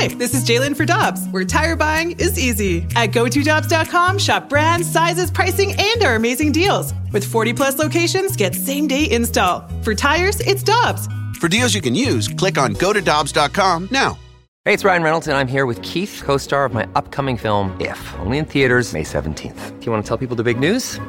[0.00, 2.86] Hi, this is Jalen for Dobbs, where tire buying is easy.
[2.94, 6.94] At GoToDobbs.com, shop brands, sizes, pricing, and our amazing deals.
[7.12, 9.68] With 40 plus locations, get same day install.
[9.82, 11.08] For tires, it's Dobbs.
[11.40, 14.16] For deals you can use, click on GoToDobbs.com now.
[14.64, 17.76] Hey, it's Ryan Reynolds, and I'm here with Keith, co star of my upcoming film,
[17.80, 19.80] If, only in theaters, May 17th.
[19.80, 21.00] Do you want to tell people the big news?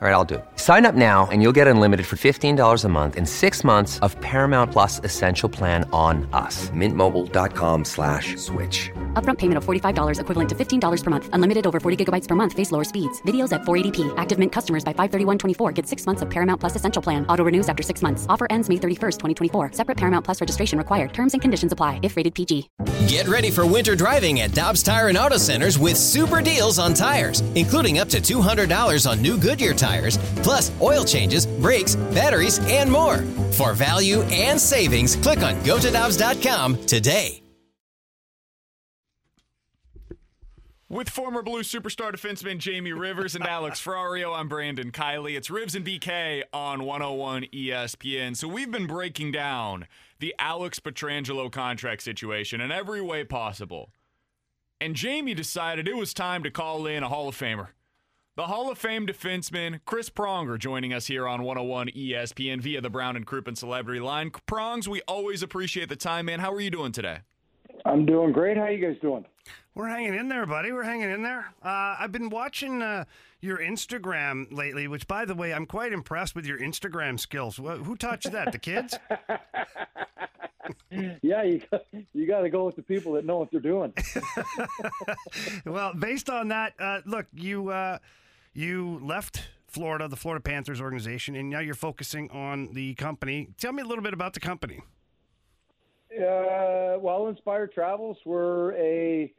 [0.00, 0.44] All right, I'll do it.
[0.56, 4.18] Sign up now and you'll get unlimited for $15 a month in six months of
[4.22, 6.70] Paramount Plus Essential Plan on us.
[6.70, 8.90] Mintmobile.com slash switch.
[9.12, 11.28] Upfront payment of $45 equivalent to $15 per month.
[11.34, 12.54] Unlimited over 40 gigabytes per month.
[12.54, 13.20] Face lower speeds.
[13.26, 14.14] Videos at 480p.
[14.16, 17.26] Active Mint customers by 531.24 get six months of Paramount Plus Essential Plan.
[17.26, 18.24] Auto renews after six months.
[18.26, 19.72] Offer ends May 31st, 2024.
[19.72, 21.12] Separate Paramount Plus registration required.
[21.12, 22.70] Terms and conditions apply if rated PG.
[23.06, 26.94] Get ready for winter driving at Dobbs Tire and Auto Centers with super deals on
[26.94, 29.89] tires, including up to $200 on new Goodyear tires,
[30.42, 33.18] plus oil changes, brakes, batteries, and more.
[33.52, 37.42] For value and savings, click on gotodobbs.com today.
[40.90, 45.36] With former Blue superstar defenseman Jamie Rivers and Alex Ferrario, I'm Brandon Kiley.
[45.36, 48.36] It's Rivs and BK on 101 ESPN.
[48.36, 49.86] So we've been breaking down
[50.18, 53.92] the Alex Pietrangelo contract situation in every way possible.
[54.80, 57.68] And Jamie decided it was time to call in a Hall of Famer.
[58.40, 62.88] The Hall of Fame defenseman Chris Pronger joining us here on 101 ESPN via the
[62.88, 64.32] Brown and Crouppen Celebrity Line.
[64.46, 66.40] Prongs, we always appreciate the time, man.
[66.40, 67.18] How are you doing today?
[67.84, 68.56] I'm doing great.
[68.56, 69.26] How you guys doing?
[69.74, 70.72] We're hanging in there, buddy.
[70.72, 71.52] We're hanging in there.
[71.62, 73.04] Uh, I've been watching uh,
[73.42, 77.58] your Instagram lately, which, by the way, I'm quite impressed with your Instagram skills.
[77.58, 78.52] Who taught you that?
[78.52, 78.98] The kids?
[81.20, 81.60] yeah, you
[82.14, 83.92] you got to go with the people that know what they're doing.
[85.66, 87.98] well, based on that, uh, look, you uh,
[88.52, 93.48] you left Florida, the Florida Panthers organization, and now you're focusing on the company.
[93.58, 94.80] Tell me a little bit about the company.
[96.12, 99.32] Uh, well, Inspired Travels, we're a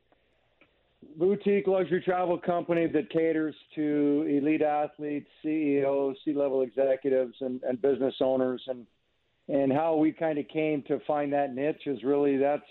[1.17, 8.15] boutique luxury travel company that caters to elite athletes, CEOs, C-level executives, and, and business
[8.21, 8.61] owners.
[8.67, 8.85] And
[9.47, 12.63] and how we kind of came to find that niche is really that's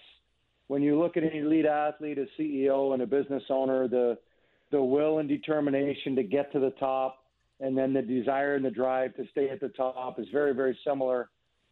[0.68, 4.16] when you look at an elite athlete, a CEO, and a business owner, the
[4.70, 7.24] the will and determination to get to the top,
[7.60, 10.78] and then the desire and the drive to stay at the top is very very
[10.86, 11.28] similar.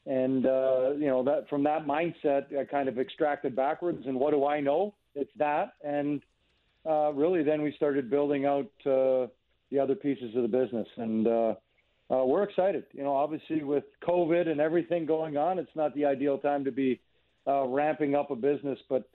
[0.06, 4.06] And uh, you know that from that mindset, I kind of extracted backwards.
[4.06, 4.94] And what do I know?
[5.14, 5.72] It's that.
[5.84, 6.22] And
[6.88, 9.26] uh, really, then we started building out uh,
[9.70, 10.88] the other pieces of the business.
[10.96, 11.54] And uh,
[12.10, 12.84] uh, we're excited.
[12.92, 16.72] You know, obviously with COVID and everything going on, it's not the ideal time to
[16.72, 17.00] be
[17.46, 18.78] uh, ramping up a business.
[18.88, 19.08] But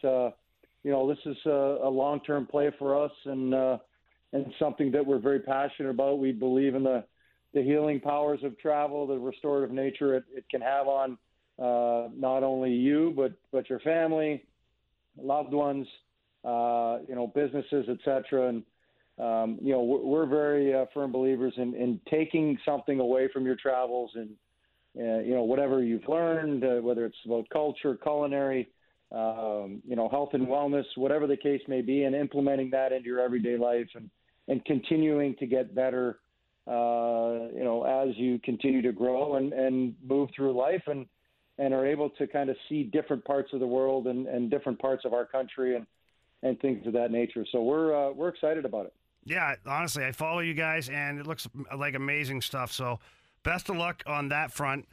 [0.83, 3.77] you know, this is a, a long-term play for us, and uh,
[4.33, 6.19] and something that we're very passionate about.
[6.19, 7.05] We believe in the
[7.53, 11.17] the healing powers of travel, the restorative nature it, it can have on
[11.59, 14.43] uh, not only you but but your family,
[15.17, 15.87] loved ones,
[16.43, 18.49] uh, you know, businesses, etc.
[18.49, 18.63] And
[19.19, 23.45] um, you know, we're, we're very uh, firm believers in, in taking something away from
[23.45, 24.29] your travels and
[24.97, 28.69] uh, you know whatever you've learned, uh, whether it's about culture, culinary,
[29.13, 33.07] um, you know, health and wellness, whatever the case may be, and implementing that into
[33.07, 34.09] your everyday life and
[34.49, 36.19] and continuing to get better
[36.65, 41.05] uh, you know, as you continue to grow and, and move through life and,
[41.57, 44.79] and are able to kind of see different parts of the world and, and different
[44.79, 45.85] parts of our country and,
[46.41, 47.45] and things of that nature.
[47.51, 48.93] So we're, uh, we're excited about it.
[49.25, 51.47] Yeah, honestly, I follow you guys, and it looks
[51.77, 52.73] like amazing stuff.
[52.73, 52.99] So,
[53.43, 54.85] best of luck on that front.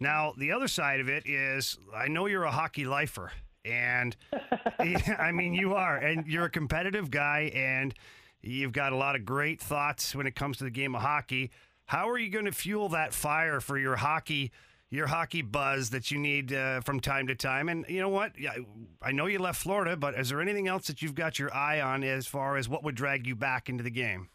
[0.00, 3.30] Now, the other side of it is, I know you're a hockey lifer,
[3.66, 4.16] and
[4.78, 7.94] I mean you are, and you're a competitive guy, and
[8.46, 11.50] You've got a lot of great thoughts when it comes to the game of hockey.
[11.86, 14.52] How are you going to fuel that fire for your hockey,
[14.88, 17.68] your hockey buzz that you need uh, from time to time?
[17.68, 18.32] And you know what?
[19.02, 21.80] I know you left Florida, but is there anything else that you've got your eye
[21.80, 24.28] on as far as what would drag you back into the game?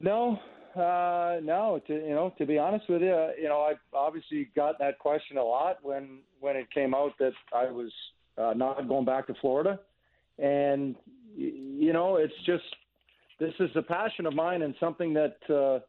[0.00, 0.40] No,
[0.76, 1.80] uh, no.
[1.86, 5.36] To you know, to be honest with you, you know, I obviously got that question
[5.36, 7.92] a lot when when it came out that I was
[8.38, 9.80] uh, not going back to Florida,
[10.38, 10.94] and
[11.36, 12.64] you know, it's just
[13.38, 15.80] this is a passion of mine and something that uh,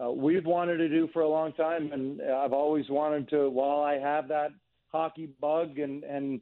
[0.00, 3.50] uh, we've wanted to do for a long time, and I've always wanted to.
[3.50, 4.50] While I have that
[4.88, 6.40] hockey bug and and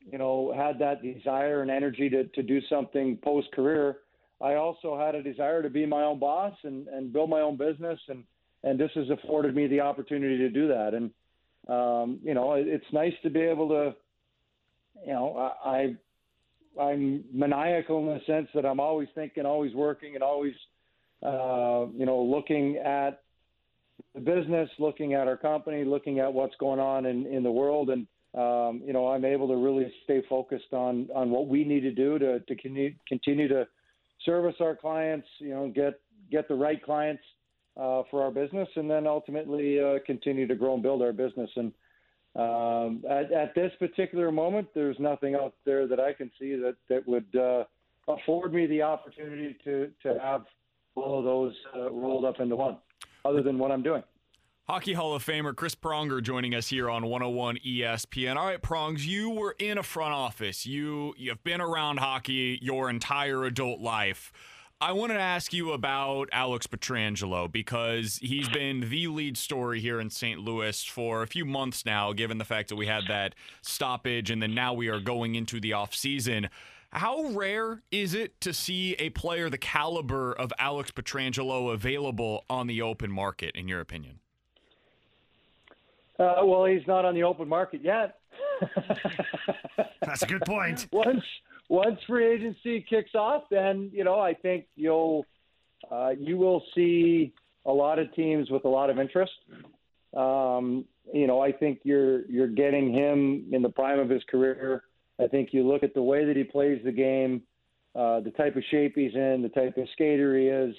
[0.00, 3.98] you know had that desire and energy to to do something post career,
[4.42, 7.56] I also had a desire to be my own boss and and build my own
[7.56, 8.24] business, and
[8.64, 10.94] and this has afforded me the opportunity to do that.
[10.94, 11.10] And
[11.68, 13.94] um, you know, it, it's nice to be able to.
[15.06, 15.96] You know, I,
[16.76, 20.54] I I'm maniacal in the sense that I'm always thinking, always working, and always,
[21.22, 23.22] uh, you know, looking at
[24.14, 27.90] the business, looking at our company, looking at what's going on in, in the world,
[27.90, 31.80] and um, you know, I'm able to really stay focused on on what we need
[31.80, 33.66] to do to to continue continue to
[34.24, 35.26] service our clients.
[35.38, 37.22] You know, get get the right clients
[37.76, 41.50] uh, for our business, and then ultimately uh, continue to grow and build our business.
[41.56, 41.72] And
[42.34, 46.76] um, at, at, this particular moment, there's nothing out there that I can see that
[46.88, 47.64] that would uh,
[48.08, 50.44] afford me the opportunity to to have
[50.94, 52.78] all of those uh, rolled up into one,
[53.24, 54.02] other than what I'm doing.
[54.68, 58.36] Hockey Hall of Famer Chris Pronger joining us here on 101 ESPN.
[58.36, 60.64] All right, Prongs, you were in a front office.
[60.64, 64.32] You you've been around hockey your entire adult life.
[64.80, 69.98] I wanted to ask you about Alex Pietrangelo because he's been the lead story here
[69.98, 70.38] in St.
[70.38, 74.40] Louis for a few months now, given the fact that we had that stoppage and
[74.40, 76.48] then now we are going into the offseason.
[76.92, 82.68] How rare is it to see a player the caliber of Alex Pietrangelo available on
[82.68, 84.21] the open market, in your opinion?
[86.18, 88.18] Uh, well, he's not on the open market yet.
[90.00, 90.86] That's a good point.
[90.92, 91.24] once
[91.68, 95.26] once free agency kicks off, then you know I think you'll
[95.90, 97.32] uh, you will see
[97.66, 99.32] a lot of teams with a lot of interest.
[100.16, 104.84] Um, you know, I think you're you're getting him in the prime of his career.
[105.20, 107.42] I think you look at the way that he plays the game,
[107.94, 110.74] uh, the type of shape he's in, the type of skater he is.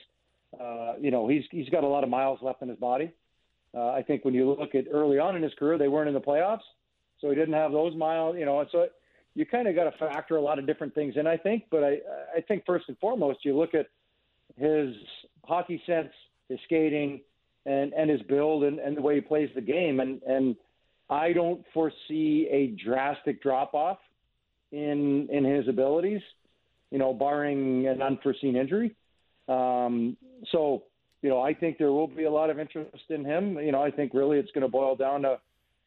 [0.59, 3.11] Uh, you know, he's he's got a lot of miles left in his body.
[3.75, 6.13] Uh, I think when you look at early on in his career, they weren't in
[6.13, 6.61] the playoffs,
[7.19, 8.35] so he didn't have those miles.
[8.37, 8.87] You know, so
[9.35, 11.25] you kind of got to factor a lot of different things in.
[11.25, 11.97] I think, but I
[12.35, 13.87] I think first and foremost, you look at
[14.57, 14.95] his
[15.43, 16.11] hockey sense,
[16.49, 17.21] his skating,
[17.65, 20.55] and and his build and, and the way he plays the game, and and
[21.09, 23.99] I don't foresee a drastic drop off
[24.71, 26.21] in in his abilities,
[26.91, 28.95] you know, barring an unforeseen injury.
[29.47, 30.17] Um,
[30.51, 30.83] so
[31.23, 33.57] you know, I think there will be a lot of interest in him.
[33.57, 35.39] You know, I think really it's going to boil down to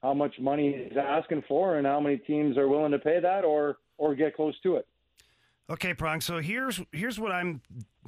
[0.03, 3.44] how much money he's asking for and how many teams are willing to pay that
[3.44, 4.88] or or get close to it.
[5.69, 6.21] Okay, Prong.
[6.21, 7.61] So here's here's what I'm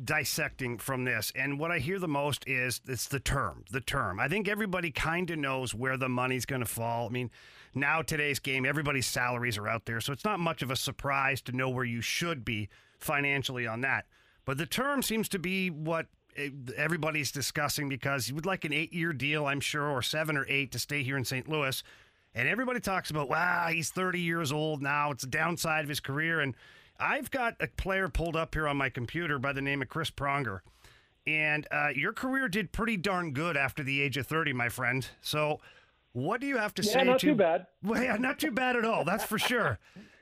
[0.03, 3.65] dissecting from this, and what I hear the most is it's the term.
[3.71, 4.21] The term.
[4.21, 7.09] I think everybody kind of knows where the money's going to fall.
[7.09, 7.31] I mean,
[7.75, 11.43] now today's game, everybody's salaries are out there, so it's not much of a surprise
[11.43, 14.07] to know where you should be financially on that.
[14.47, 16.07] But the term seems to be what
[16.77, 20.47] everybody's discussing because he would like an eight year deal, I'm sure, or seven or
[20.49, 21.49] eight to stay here in St.
[21.49, 21.83] Louis.
[22.35, 25.11] And everybody talks about, wow, he's 30 years old now.
[25.11, 26.41] It's a downside of his career.
[26.41, 26.55] And
[26.99, 30.11] I've got a player pulled up here on my computer by the name of Chris
[30.11, 30.61] Pronger.
[31.27, 35.07] And uh, your career did pretty darn good after the age of 30, my friend.
[35.21, 35.61] So,
[36.13, 37.05] what do you have to yeah, say?
[37.05, 37.67] Not to, too bad.
[37.83, 39.05] Well, yeah, not too bad at all.
[39.05, 39.79] That's for sure.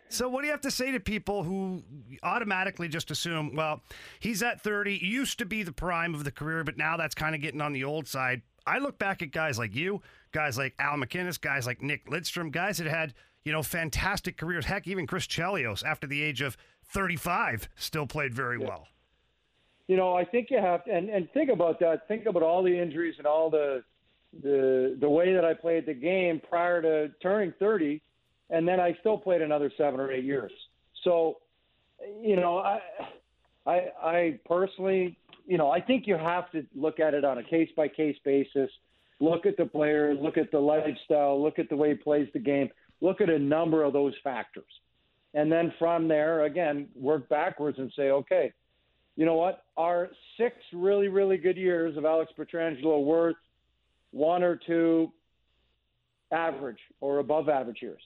[0.08, 1.82] So, what do you have to say to people who
[2.22, 3.82] automatically just assume, well,
[4.20, 7.34] he's at 30, used to be the prime of the career, but now that's kind
[7.34, 8.42] of getting on the old side?
[8.66, 12.50] I look back at guys like you, guys like Al MacInnis, guys like Nick Lidstrom,
[12.50, 13.14] guys that had,
[13.44, 14.64] you know, fantastic careers.
[14.64, 18.66] Heck, even Chris Chelios, after the age of 35, still played very yeah.
[18.66, 18.88] well.
[19.86, 22.08] You know, I think you have to, and, and think about that.
[22.08, 23.84] Think about all the injuries and all the,
[24.42, 28.02] the, the way that I played the game prior to turning 30
[28.50, 30.52] and then I still played another seven or eight years.
[31.04, 31.38] So,
[32.20, 32.80] you know, I,
[33.66, 37.42] I, I personally, you know, I think you have to look at it on a
[37.42, 38.70] case by case basis.
[39.18, 42.38] Look at the player, look at the lifestyle, look at the way he plays the
[42.38, 42.68] game,
[43.00, 44.64] look at a number of those factors,
[45.32, 48.52] and then from there, again, work backwards and say, okay,
[49.16, 49.64] you know what?
[49.76, 53.36] Are six really, really good years of Alex Pietrangelo worth
[54.10, 55.10] one or two
[56.30, 58.00] average or above average years?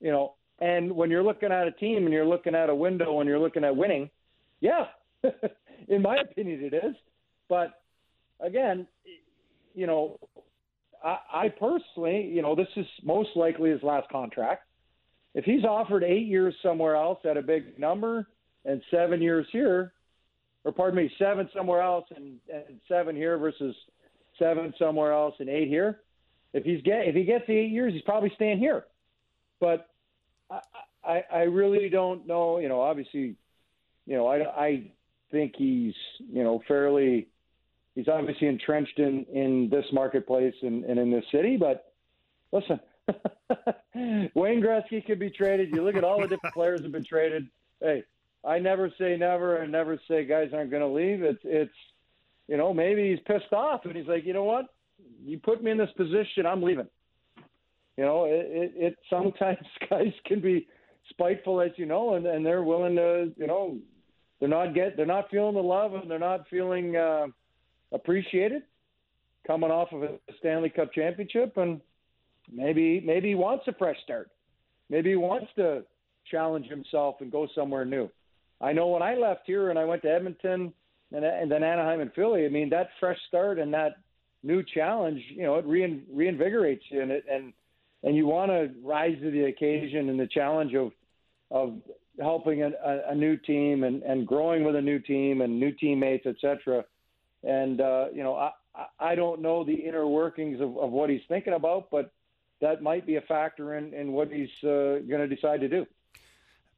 [0.00, 3.20] You know, and when you're looking at a team and you're looking at a window
[3.20, 4.10] and you're looking at winning,
[4.60, 4.86] yeah,
[5.88, 6.94] in my opinion, it is.
[7.48, 7.80] But
[8.40, 8.86] again,
[9.74, 10.18] you know,
[11.02, 14.66] I, I personally, you know, this is most likely his last contract.
[15.34, 18.26] If he's offered eight years somewhere else at a big number
[18.64, 19.92] and seven years here,
[20.64, 23.74] or pardon me, seven somewhere else and, and seven here versus
[24.38, 26.00] seven somewhere else and eight here,
[26.52, 28.84] if he's get if he gets the eight years, he's probably staying here.
[29.60, 29.89] But
[31.04, 32.58] I, I really don't know.
[32.58, 33.36] You know, obviously,
[34.06, 34.90] you know, I, I
[35.30, 37.28] think he's, you know, fairly,
[37.94, 41.56] he's obviously entrenched in, in this marketplace and, and in this city.
[41.56, 41.92] But
[42.52, 42.80] listen,
[44.34, 45.70] Wayne Gretzky could be traded.
[45.72, 47.48] You look at all the different players have been traded.
[47.80, 48.04] Hey,
[48.44, 51.22] I never say never and never say guys aren't going to leave.
[51.22, 51.72] It's, it's,
[52.48, 54.66] you know, maybe he's pissed off and he's like, you know what?
[55.24, 56.88] You put me in this position, I'm leaving.
[57.96, 59.58] You know, it, it, it sometimes
[59.90, 60.66] guys can be
[61.10, 63.78] spiteful, as you know, and, and they're willing to, you know,
[64.38, 67.26] they're not get they're not feeling the love and they're not feeling uh,
[67.92, 68.62] appreciated
[69.46, 71.80] coming off of a Stanley Cup championship, and
[72.52, 74.30] maybe maybe he wants a fresh start.
[74.88, 75.82] maybe he wants to
[76.30, 78.08] challenge himself and go somewhere new.
[78.60, 80.72] I know when I left here and I went to Edmonton
[81.12, 82.44] and, and then Anaheim and Philly.
[82.44, 83.96] I mean, that fresh start and that
[84.42, 87.52] new challenge, you know, it rein, reinvigorates you and it and
[88.02, 90.92] and you want to rise to the occasion and the challenge of
[91.50, 91.74] of
[92.20, 92.72] helping a,
[93.08, 96.84] a, new team and, and growing with a new team and new teammates, etc.
[97.42, 98.52] And uh, you know, I
[98.98, 102.12] I don't know the inner workings of, of what he's thinking about, but
[102.60, 105.86] that might be a factor in, in what he's uh, going to decide to do.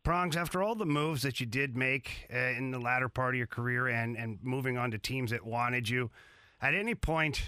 [0.02, 3.38] Prongs, after all the moves that you did make uh, in the latter part of
[3.38, 6.10] your career and, and moving on to teams that wanted you,
[6.62, 7.42] at any point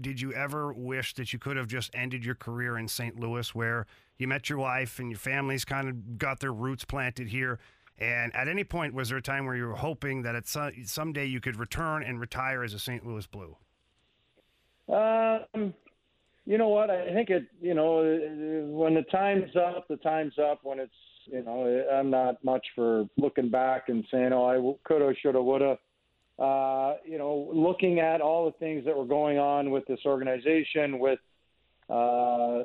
[0.00, 3.18] did you ever wish that you could have just ended your career in St.
[3.18, 3.86] Louis where
[4.18, 7.58] you met your wife and your family's kind of got their roots planted here?
[7.98, 10.72] And at any point, was there a time where you were hoping that at some,
[10.84, 13.04] someday you could return and retire as a St.
[13.04, 13.56] Louis Blue?
[14.88, 15.74] Um,
[16.44, 16.90] you know what?
[16.90, 17.44] I think it.
[17.60, 18.02] You know,
[18.70, 20.60] when the time's up, the time's up.
[20.62, 20.94] When it's,
[21.26, 25.78] you know, I'm not much for looking back and saying, "Oh, I coulda, shoulda, woulda."
[26.38, 31.00] Uh, you know, looking at all the things that were going on with this organization,
[31.00, 31.18] with
[31.90, 32.62] uh,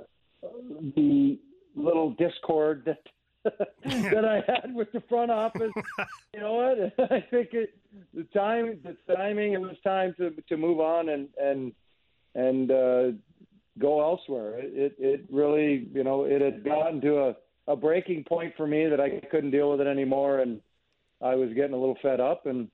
[0.96, 1.40] the
[1.76, 3.00] little discord that
[3.84, 5.72] that I had with the front office.
[6.34, 7.12] you know what?
[7.12, 7.76] I think it,
[8.14, 11.72] the time, the timing, it was time to to move on and and
[12.36, 13.12] and uh,
[13.80, 14.60] go elsewhere.
[14.60, 17.36] It, it really, you know, it had gotten to a,
[17.68, 20.62] a breaking point for me that I couldn't deal with it anymore, and
[21.22, 22.70] I was getting a little fed up, and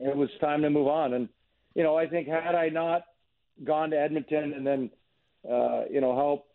[0.00, 1.14] it was time to move on.
[1.14, 1.28] And
[1.74, 3.02] you know, I think had I not
[3.64, 4.90] gone to Edmonton and then,
[5.48, 6.46] uh, you know, help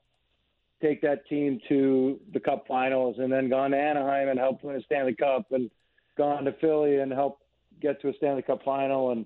[0.81, 4.75] take that team to the Cup Finals, and then gone to Anaheim and help win
[4.75, 5.69] a Stanley Cup, and
[6.17, 7.39] gone to Philly and help
[7.81, 9.25] get to a Stanley Cup final, and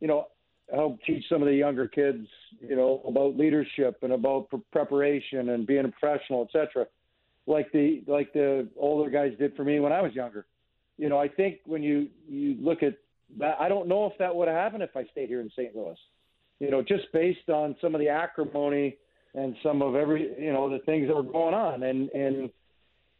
[0.00, 0.26] you know,
[0.72, 2.26] help teach some of the younger kids,
[2.60, 6.86] you know, about leadership and about preparation and being a professional, etc.
[7.46, 10.46] Like the like the older guys did for me when I was younger.
[10.98, 12.98] You know, I think when you you look at
[13.40, 15.74] I don't know if that would have happened if I stayed here in St.
[15.74, 15.96] Louis.
[16.60, 18.96] You know, just based on some of the acrimony
[19.34, 22.50] and some of every you know the things that were going on and and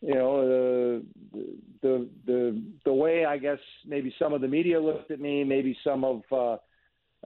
[0.01, 1.05] you know the
[1.83, 5.77] the the the way I guess maybe some of the media looked at me, maybe
[5.83, 6.53] some of uh,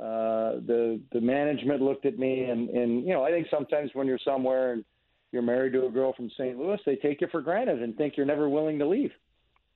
[0.00, 4.06] uh, the the management looked at me and and you know I think sometimes when
[4.06, 4.84] you're somewhere and
[5.32, 6.56] you're married to a girl from St.
[6.56, 9.10] Louis, they take you for granted and think you're never willing to leave.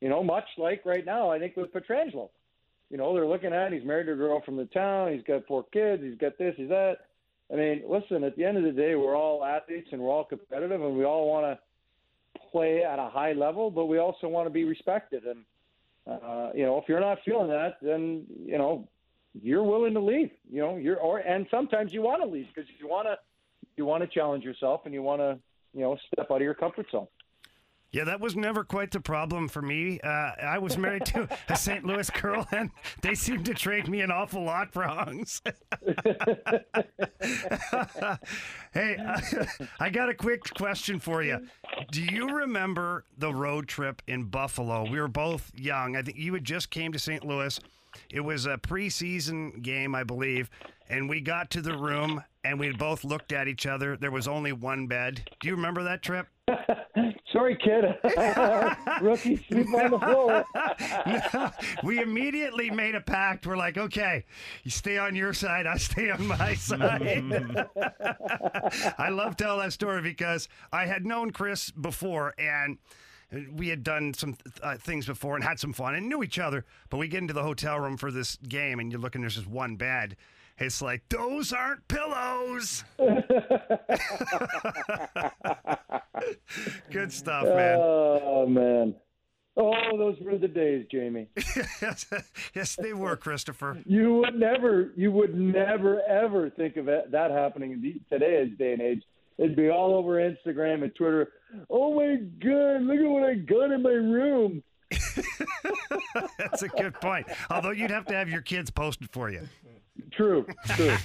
[0.00, 2.30] You know, much like right now, I think with Pietrangelo.
[2.90, 5.64] You know, they're looking at he's married a girl from the town, he's got four
[5.72, 6.98] kids, he's got this, he's that.
[7.52, 10.24] I mean, listen, at the end of the day, we're all athletes and we're all
[10.24, 11.58] competitive and we all want to
[12.50, 15.24] play at a high level, but we also want to be respected.
[15.24, 15.44] And
[16.06, 18.88] uh, you know, if you're not feeling that, then you know,
[19.40, 20.30] you're willing to leave.
[20.50, 23.18] You know, you're or and sometimes you want to leave because you want to
[23.76, 25.38] you want to challenge yourself and you want to
[25.72, 27.08] you know step out of your comfort zone.
[27.92, 29.98] Yeah, that was never quite the problem for me.
[30.00, 31.84] Uh, I was married to a St.
[31.84, 32.70] Louis girl, and
[33.02, 35.42] they seemed to trade me an awful lot for hungs.
[38.72, 38.96] hey,
[39.80, 41.48] I got a quick question for you.
[41.90, 44.88] Do you remember the road trip in Buffalo?
[44.88, 45.96] We were both young.
[45.96, 47.24] I think you had just came to St.
[47.24, 47.58] Louis.
[48.08, 50.48] It was a preseason game, I believe,
[50.88, 53.96] and we got to the room and we both looked at each other.
[53.96, 55.28] There was only one bed.
[55.40, 56.28] Do you remember that trip?
[57.32, 57.84] Sorry, kid.
[59.02, 61.52] Rookie sleep on the floor.
[61.84, 63.46] we immediately made a pact.
[63.46, 64.24] We're like, okay,
[64.64, 67.66] you stay on your side, I stay on my side.
[68.98, 72.78] I love telling that story because I had known Chris before and
[73.52, 76.64] we had done some uh, things before and had some fun and knew each other.
[76.88, 79.20] But we get into the hotel room for this game, and you're looking.
[79.20, 80.16] There's just one bed.
[80.60, 82.84] It's like those aren't pillows.
[86.90, 87.78] Good stuff, man.
[87.80, 88.94] Oh man.
[89.56, 91.28] Oh, those were the days, Jamie.
[91.82, 92.06] yes,
[92.54, 93.82] yes, they were, Christopher.
[93.84, 98.82] You would never, you would never, ever think of that happening in today's day and
[98.82, 99.02] age.
[99.38, 101.32] It'd be all over Instagram and Twitter.
[101.68, 102.82] Oh my God!
[102.82, 104.62] Look at what I got in my room.
[106.38, 107.26] That's a good point.
[107.48, 109.48] Although you'd have to have your kids posted for you.
[110.20, 110.44] True.
[110.76, 110.96] True.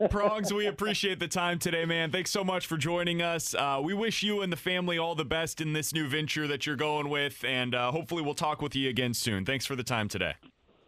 [0.08, 2.10] Prongs, we appreciate the time today, man.
[2.10, 3.54] Thanks so much for joining us.
[3.54, 6.64] Uh, we wish you and the family all the best in this new venture that
[6.64, 9.44] you're going with, and uh, hopefully we'll talk with you again soon.
[9.44, 10.32] Thanks for the time today.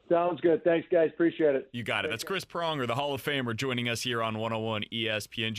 [0.09, 0.65] Sounds good.
[0.65, 1.11] Thanks, guys.
[1.13, 1.69] Appreciate it.
[1.73, 2.11] You got it.
[2.11, 5.53] That's Chris Pronger, the Hall of Famer, joining us here on 101 ESPN.